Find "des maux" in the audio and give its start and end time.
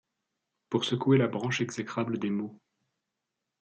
2.17-2.59